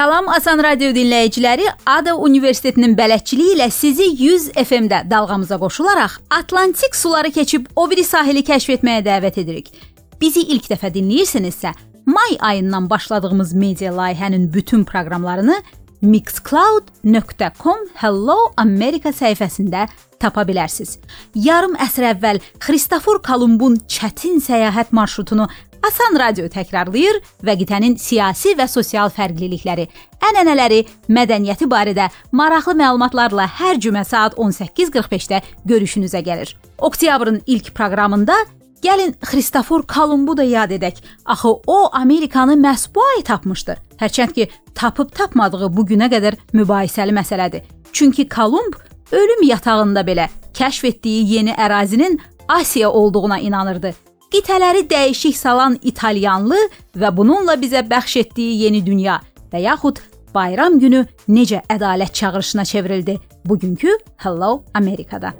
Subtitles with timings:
[0.00, 7.30] Salam Asan Radio dinləyiciləri, Ada Universitetinin bələdçiliyi ilə sizi 100 FM-də dalğamıza qoşularaq Atlantik suları
[7.30, 9.68] keçib o biri sahili kəşf etməyə dəvət edirik.
[10.16, 11.74] Bizi ilk dəfə dinləyirsinizsə,
[12.08, 15.60] may ayından başladığımız media layihənin bütün proqramlarını
[16.00, 19.84] mixcloud.com Hello America səhifəsində
[20.20, 20.96] tapa bilərsiniz.
[21.34, 28.66] Yarım əsr əvvəl Kristofor Kolumbun çətin səyahət marşrutunu Asan Radio təkrarlayır və qitənin siyasi və
[28.68, 29.86] sosial fərqlilikləri,
[30.28, 36.52] ənənələri, mədəniyyəti barədə maraqlı məlumatlarla hər cümə saat 18:45-də görüşünüzə gəlir.
[36.78, 38.36] Oktyabrın ilk proqramında
[38.82, 41.00] Gəlin Kristofor Kolumbu da yad edək.
[41.24, 43.76] Axı o Amerikanı məhz bu ay tapmışdı.
[44.00, 47.62] Hərçənd ki, tapıb tapmadığı bu günə qədər mübahisəli məsələdir.
[47.92, 48.80] Çünki Kolumb
[49.12, 52.18] ölüm yatağında belə kəşf etdiyi yeni ərazinin
[52.48, 53.94] Asiya olduğuna inanırdı
[54.30, 56.58] qitələri dəyişik salan italyanlı
[56.96, 59.18] və bununla bizə bəxş etdiyi yeni dünya
[59.52, 59.98] və yaxud
[60.34, 65.34] bayram günü necə ədalət çağırışına çevrildi bugünkü Hello Amerikada.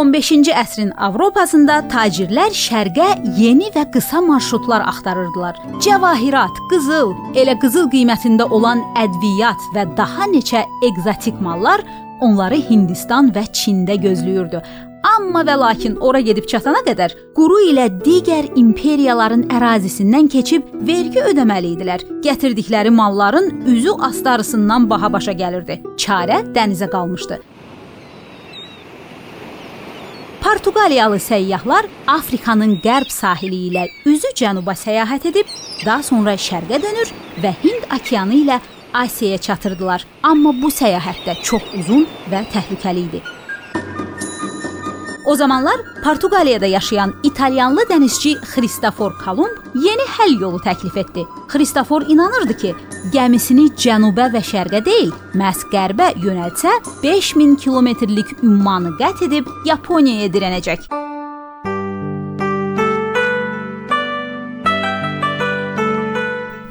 [0.00, 5.58] 15-ci əsrin Avropasında tacirlər şərqə yeni və qısa marşrutlar axtarırdılar.
[5.84, 11.84] Cəvahirat, qızıl, elə qızıl qiymətində olan ədviyyat və daha neçə egzotik mallar
[12.24, 14.62] onları Hindistan və Çində gözləyirdi.
[15.10, 21.76] Amma və lakin ora gedib çatana qədər quru ilə digər imperiyaların ərazisindən keçib vergi ödəməli
[21.76, 22.04] idilər.
[22.24, 25.80] Gətirdikləri malların üzü astarısından baha başa gəlirdi.
[26.00, 27.40] Çarə dənizə qalmışdı.
[30.50, 35.52] Portuqaliyalı səyyahlar Afrikanın qərb sahili ilə üzü cənuba səyahət edib,
[35.84, 37.12] daha sonra şərqə dönür
[37.44, 38.56] və Hind okeanı ilə
[39.04, 40.02] Asiyaya çatırdılar.
[40.26, 43.22] Amma bu səyahət də çox uzun və təhlükəli idi.
[45.30, 51.26] O zamanlar Portuqaliyada yaşayan İtalyanlı dənizçi Kristofor Kolumb yeni həll yolu təklif etdi.
[51.48, 52.74] Kristofor inanırdı ki,
[53.14, 56.72] gəmisini cənuba və şərqə deyil, məhz qərbə yönəltsə,
[57.04, 60.90] 5000 kilometrlik ümmanı qət edib Yaponiyaya dirənəcək.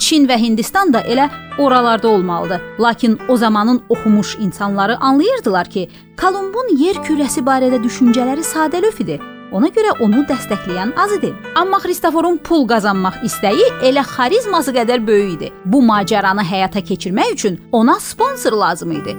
[0.09, 1.27] Çin və Hindistan da elə
[1.61, 2.61] oralarda olmalıdır.
[2.79, 5.89] Lakin o zamanın oxumuş insanları anlayırdılar ki,
[6.21, 9.19] Kolumbun yer kürəsi barədə düşüncələri sadəlöv idi.
[9.51, 11.29] Ona görə onu dəstəkləyən az idi.
[11.55, 15.51] Amma Kristoforun pul qazanmaq istəyi elə xarizması qədər böyük idi.
[15.65, 19.13] Bu macəranı həyata keçirmək üçün ona sponsor lazım idi.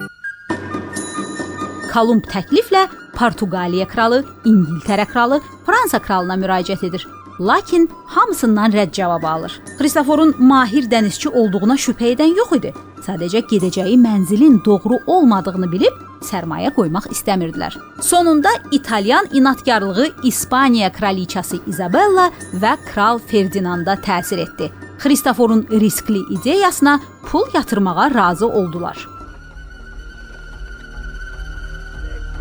[1.93, 7.07] Kolumb təkliflə Portuqaliya kralı, İngiltərə kralı, Fransa kralına müraciət edir
[7.41, 9.61] lakin hamısından rədd cavabı alır.
[9.79, 12.73] Kristoforun mahir dənizçi olduğuna şübhə edən yox idi.
[13.07, 17.79] Sadəcə gedəcəyi mənzilin doğru olmadığını bilib sərmayə qoymaq istəmirdilər.
[18.01, 24.73] Sonunda İtalyan inadkarlığı İspaniya kraliçası Isabella və kral Ferdinanda təsir etdi.
[24.99, 29.09] Kristoforun riskli ideyasına pul yatırmağa razı oldular.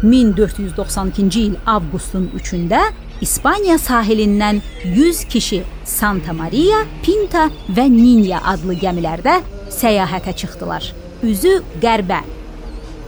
[0.04, 2.81] 1492-ci il avqustun 3-də
[3.22, 9.41] İspaniya sahilindən 100 kişi Santa Maria, Pinta və Ninya adlı gəmilərdə
[9.75, 10.94] səyahətə çıxdılar.
[11.24, 12.22] Üzü qərbə.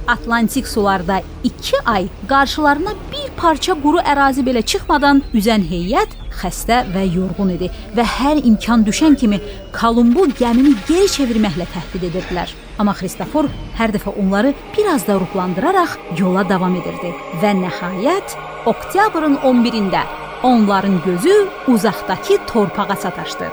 [0.07, 7.05] Atlantik sularda 2 ay qarşılarına bir parça quru ərazi belə çıxmadan üzən heyət xəstə və
[7.16, 9.39] yorğun idi və hər imkan düşən kimi
[9.79, 12.51] Kolumbu gəmini geri çevirməklə təhdid edirdilər.
[12.79, 13.47] Amma Kristofor
[13.79, 17.13] hər dəfə onları biraz da ruhlandıraraq yola davam edirdi
[17.43, 18.35] və nəhayət
[18.66, 20.02] oktyabrın 11-də
[20.43, 23.46] onların gözü uzaqdakı torpağa sataşdı.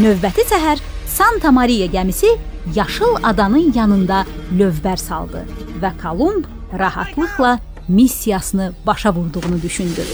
[0.00, 2.28] Növbəti səhər Santa Maria gəmisi
[2.74, 5.44] yaşıl adanın yanında lövbər saldı
[5.82, 6.44] və Kolumb
[6.78, 10.04] rahatlıqla missiyasını başa vurduğunu düşündü.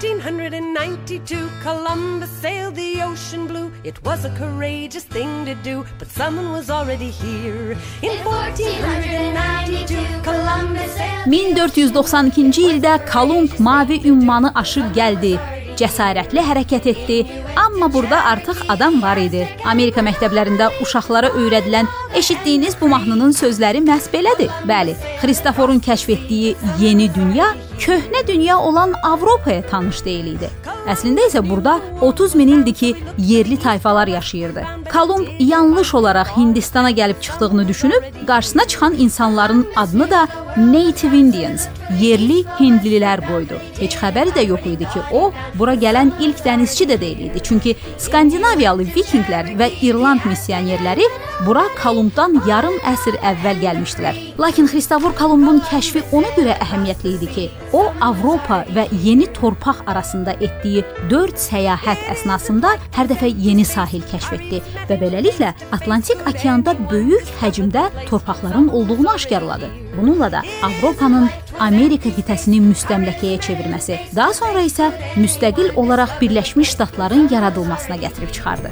[0.00, 3.72] 1492, Columbus sailed the ocean blue.
[3.84, 7.76] It was a courageous thing to do, but someone was already here.
[8.02, 15.57] In 1492, Columbus sailed 1492-ci ildə Kolumb mavi ümmanı aşıb gəldi.
[15.78, 17.18] Cəsarətli hərəkət etdi,
[17.56, 19.44] amma burada artıq adam var idi.
[19.64, 21.88] Amerika məktəblərində uşaqlara öyrədilən
[22.18, 24.52] eşitdiyiniz bu mahnının sözləri məhz belədir.
[24.68, 30.50] Bəli, Xristoforun kəşf etdiyi yeni dünya köhnə dünya olan Avropaya tanış deyil idi.
[30.88, 34.64] Əslində isə burada 30 min ildir ki, yerli tayfalar yaşayırdı.
[34.92, 41.66] Kolumb yanlış olaraq Hindistana gəlib çıxdığını düşünüb, qarşısına çıxan insanların adını da Native Indians,
[42.00, 43.60] yerli hindlilər qoydu.
[43.78, 47.42] Heç xəbəri də yox idi ki, o bura gələn ilk dənizçi də deyil idi.
[47.44, 51.06] Çünki Skandinaviyalı vikinglər və İrland missionerləri
[51.46, 54.18] bura Kolumbdan yarım əsr əvvəl gəlmişdilər.
[54.40, 60.34] Lakin Xristofor Kolumbun kəşfi ona görə əhəmiyyətli idi ki, o Avropa və yeni torpaq arasında
[60.40, 60.77] etdiyi
[61.10, 67.88] 4 səyahət əsnasında hər dəfə yeni sahil kəşf etdi və beləliklə Atlantik okeanda böyük həcmdə
[68.10, 69.70] torpaqların olduğunu aşkarladı.
[69.96, 71.28] Bununla da Avropanın
[71.58, 78.70] Amerika qitəsini müstəmləkəyə çevirməsi, daha sonra isə müstəqil olaraq Birləşmiş Ştatların yaradılmasına gətirib çıxardı.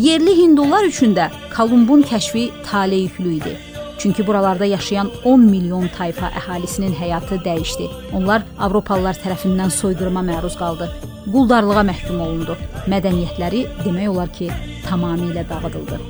[0.00, 1.26] Yerli hindular üçün də
[1.56, 3.56] Kolumbun kəşfi tale yüklü idi.
[3.98, 7.88] Çünki buralarda yaşayan 10 milyon tayfa əhalisinin həyatı dəyişdi.
[8.16, 10.88] Onlar Avropalılar tərəfindən soyqırıma məruz qaldı.
[11.26, 12.56] Quldarlığa məhkum olundu.
[12.88, 14.48] Mədəniyyətləri demək olar ki,
[14.88, 16.00] tamamilə dağıdıldı.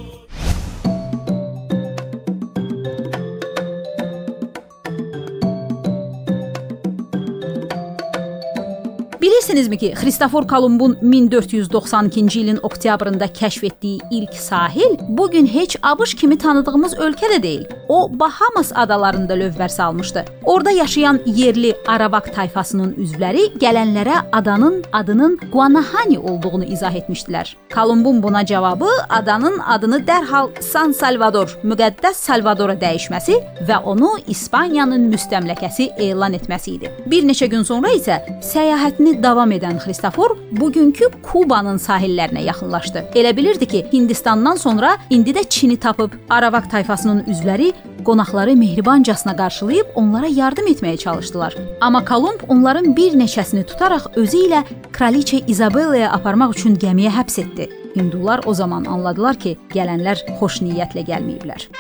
[9.50, 16.14] Bilirsinizmi ki, Xristofor Kolumbun 1492-ci ilin oktyabrında kəşf etdiyi ilk sahil bu gün heç ABŞ
[16.14, 17.64] kimi tanıdığımız ölkə də deyil.
[17.88, 20.25] O Bahamas adalarında lövbər salmışdı.
[20.44, 27.55] Orda yaşayan yerli Arawak tayfasının üzvləri gələnlərə adanın adının Guanahani olduğunu izah etmişdilər.
[27.75, 35.91] Kolumbun buna cavabı adanın adını dərhal San Salvador, müqəddəs Salvadora dəyişməsi və onu İspaniyanın müstəmləkəsi
[35.99, 36.94] elan etməsi idi.
[37.06, 43.04] Bir neçə gün sonra isə səyahətini davam edən Xristofor bugünkü Kubanın sahillərinə yaxınlaşdı.
[43.14, 47.72] Elə bilirdi ki, Hindistandan sonra indi də Çini tapıb Arawak tayfasının üzvləri
[48.04, 51.56] qonaqları mehribancasına qarşılayıb onlara yardım etməyə çalışdılar.
[51.81, 57.70] Amma Kolumb onların bir neçəsini tutaraq özü ilə kraliçə İzabellaya aparmaq üçün gəmiyə həbs etdi.
[57.96, 61.70] Hindular o zaman anladılar ki, gələnlər xoş niyyətlə gəlməyiblər.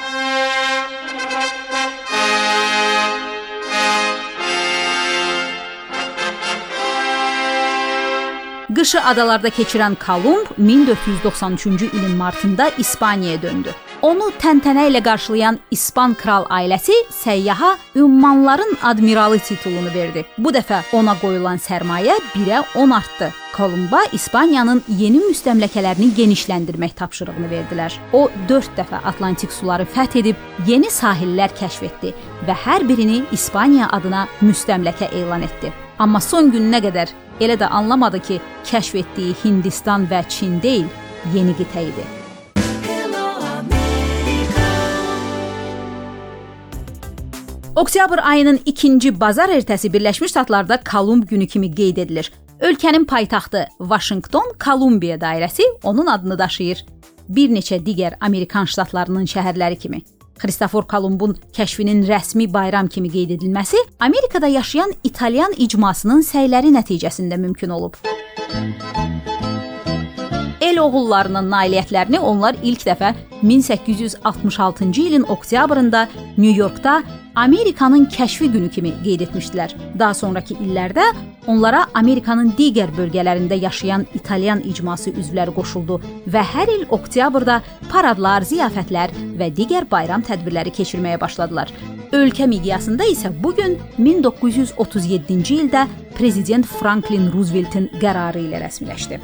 [8.76, 13.72] Qışı adalarda keçirən Kolumb 1493-cü ilin martında İspaniyaya döndü.
[14.02, 20.22] Onu təntənə ilə qarşılayan İspan kral ailəsi səyyaha ümmanların admiralı titulunu verdi.
[20.38, 23.30] Bu dəfə ona qoyulan sərmayə 1-ə 10 artdı.
[23.56, 27.96] Kolumba İspaniyanın yeni müstəmləkələrini genişləndirmək tapşırığını verdilər.
[28.12, 30.36] O 4 dəfə Atlantik suları fəth edib
[30.66, 32.14] yeni sahillər kəşf etdi
[32.46, 35.72] və hər birini İspaniya adına müstəmləkə elan etdi.
[35.98, 40.88] Amma son gününə qədər elə də anlamadı ki, kəşf etdiyi Hindistan və Çin deyil,
[41.34, 42.06] yeni qitə idi.
[47.80, 52.32] Oktyabr ayının 2-ci bazar ertəsi Birləşmiş Ştatlarda Kolumb günü kimi qeyd edilir.
[52.60, 56.84] Ölkənin paytaxtı Vaşinqton Kolumbiya dairəsi onun adını daşıyır.
[57.28, 60.02] Bir neçə digər Amerikan ştatlarının şəhərləri kimi.
[60.40, 67.76] Xristofor Kolumbun kəşfinin rəsmi bayram kimi qeyd edilməsi Amerikada yaşayan İtalyan icmasının səyləri nəticəsində mümkün
[67.76, 67.98] olub.
[70.60, 77.02] El oğullarının nailiyyətlərini onlar ilk dəfə 1866-cı ilin oktyabrında Nyu-Yorkda
[77.34, 79.76] Amerikanın kəşfi günü kimi qeyd etmişdilər.
[79.98, 81.04] Daha sonrakı illərdə
[81.46, 89.14] onlara Amerikanın digər bölgələrində yaşayan İtalyan icması üzvləri qoşuldu və hər il oktyabrda paradlar, ziyafətlər
[89.38, 91.72] və digər bayram tədbirləri keçirməyə başladılar.
[92.12, 95.86] Ölkə miqyasında isə bu gün 1937-ci ildə
[96.18, 99.20] prezident Franklin Rooseveltin qərarı ilə rəsmiləşdi.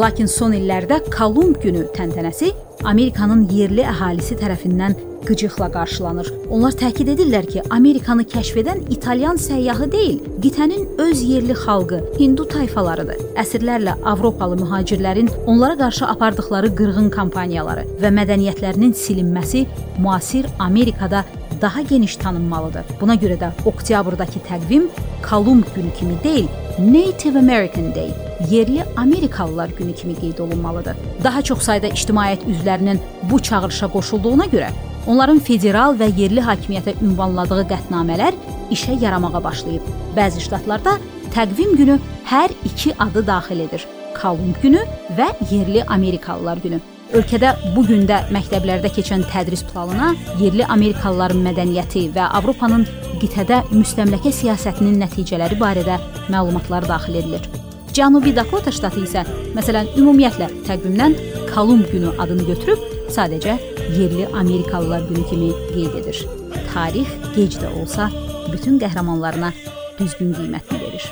[0.00, 2.50] Lakin son illərdə Kolumb günü təntənəsi
[2.88, 4.94] Amerikanın yerli əhalisi tərəfindən
[5.30, 6.32] qıcıqla qarşılanır.
[6.50, 12.48] Onlar təkid edirlər ki, Amerikanı kəşf edən İtalyan səyyahı deyil, qitənin öz yerli xalqı, Hindu
[12.48, 13.20] tayfalarıdır.
[13.42, 19.66] Əsrlərlə Avropalı mühacirlərin onlara qarşı apardıqları qırğın kampaniyaları və mədəniyyətlərinin silinməsi
[19.98, 21.24] müasir Amerikada
[21.60, 22.84] daha geniş tanınmalıdır.
[23.00, 24.88] Buna görə də oktyabrdakı təqvim
[25.30, 28.10] Kolumb günü kimi deyil, Native American Day,
[28.50, 30.96] yerli Amerikalılar günü kimi qeyd olunmalıdır.
[31.24, 32.98] Daha çox sayda ictimaiyyət üzvlərinin
[33.30, 34.70] bu çağırışa qoşulduğuna görə
[35.06, 38.36] Onların federal və yerli hakimiyyətə ünvanladığı qətnamələr
[38.74, 39.86] işə yaramağa başlayıb.
[40.16, 40.98] Bəzi ştatlarda
[41.34, 43.86] təqvim günü hər iki adı daxil edir.
[44.20, 44.82] Kolumb günü
[45.16, 46.80] və yerli Amerikalılar günü.
[47.16, 52.84] Ölkədə bu gün də məktəblərdə keçən tədris planına yerli Amerikalıların mədəniyyəti və Avropanın
[53.22, 55.98] qitədə müstəmləkə siyasətinin nəticələri barədə
[56.30, 57.48] məlumatlar daxil edilir.
[57.96, 59.24] Cənubi Dakota ştatı isə
[59.56, 61.18] məsələn ümumiyyətlə təqvimdən
[61.50, 63.56] Kolumb günü adını götürüb sadəcə
[63.98, 66.26] yerli Amerikalılar günü kimi qeyd edir.
[66.74, 68.10] Tarix gec də olsa
[68.52, 69.52] bütün qəhrəmanlarına
[69.98, 71.10] düzgün qiymətini verir.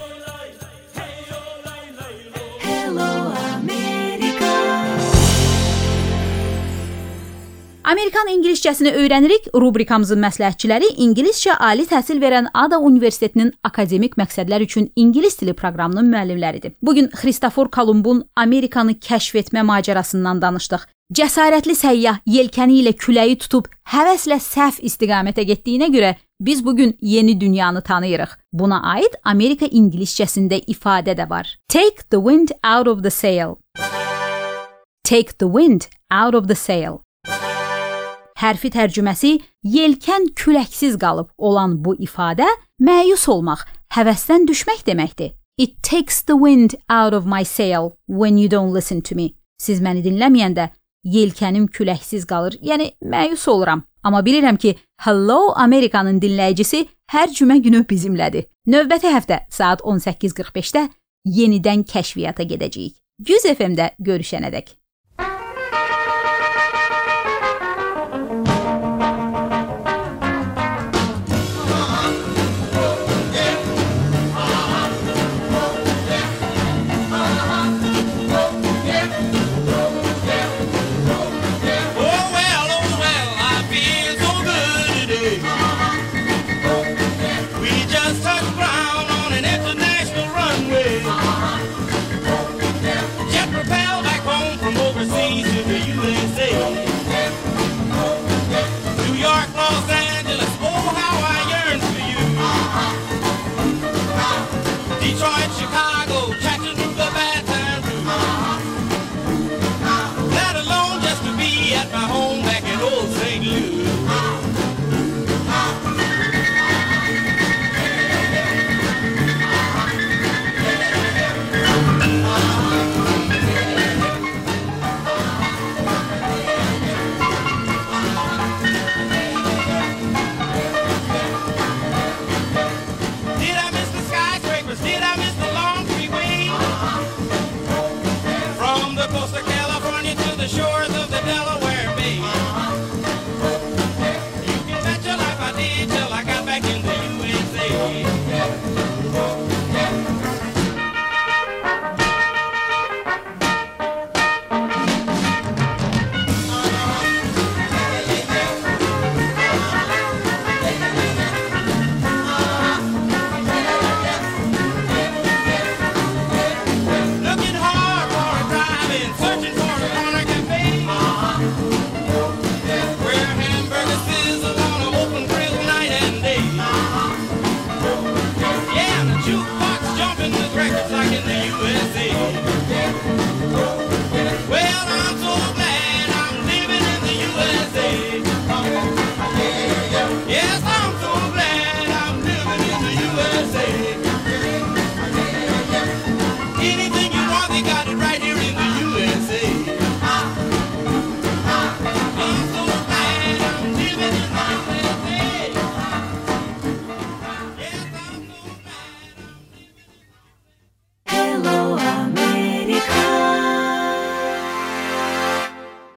[7.89, 9.47] Amerikan ingiliscəsini öyrənirik.
[9.55, 16.75] Rubrikamızın məsləhətçiləri ingiliscə ali təhsil verən Ada Universitetinin akademik məqsədlər üçün ingilis dili proqramının müəllimləridir.
[16.83, 20.85] Bu gün Xristofor Kolumbun Amerikanı kəşf etmə macərasından danışdıq.
[21.09, 26.11] Cəsarətli səyyah yelkəni ilə küləyi tutub həvəslə səhv istiqamətə getdiyinə görə
[26.45, 28.37] biz bu gün yeni dünyanı tanıyırıq.
[28.53, 31.49] Buna aid Amerika ingiliscəsində ifadə də var.
[31.69, 33.57] Take the wind out of the sail.
[35.03, 37.01] Take the wind out of the sail
[38.39, 39.33] hərfi tərcüməsi
[39.67, 42.47] yelkən küləksiz qalıb olan bu ifadə
[42.79, 43.65] məyus olmaq,
[43.97, 45.33] həvəsdən düşmək deməkdir.
[45.59, 49.35] It takes the wind out of my sail when you don't listen to me.
[49.59, 50.69] Siz məni dinləməyəndə
[51.05, 53.83] yelkənim küləksiz qalır, yəni məyus oluram.
[54.03, 58.49] Amma bilirəm ki, Hello Amerikanın dinləyicisi hər cümə günü bizimlədir.
[58.67, 60.89] Növbəti həftə saat 18:45-də
[61.27, 62.95] yenidən kəşfiyyata gedəcəyik.
[63.19, 64.78] 100 FM-də görüşənədək